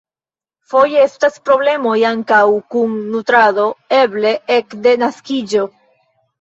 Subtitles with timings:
[0.69, 2.41] Foje estas problemoj ankaŭ
[2.77, 3.69] kun nutrado,
[4.01, 5.71] eble ekde naskiĝo.